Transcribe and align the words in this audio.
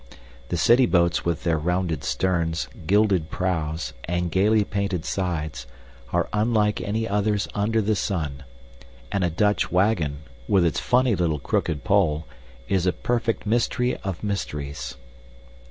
The 0.49 0.57
city 0.57 0.87
boats 0.87 1.25
with 1.25 1.43
their 1.43 1.59
rounded 1.59 2.03
sterns, 2.03 2.67
gilded 2.87 3.29
prows, 3.29 3.93
and 4.05 4.31
gaily 4.31 4.63
painted 4.63 5.05
sides, 5.05 5.67
are 6.11 6.27
unlike 6.33 6.81
any 6.81 7.07
others 7.07 7.47
under 7.53 7.83
the 7.83 7.95
sun; 7.95 8.43
and 9.11 9.23
a 9.23 9.29
Dutch 9.29 9.71
wagon, 9.71 10.23
with 10.47 10.65
its 10.65 10.79
funny 10.79 11.13
little 11.13 11.37
crooked 11.37 11.83
pole, 11.83 12.25
is 12.67 12.87
a 12.87 12.93
perfect 12.93 13.45
mystery 13.45 13.95
of 13.97 14.23
mysteries. 14.23 14.95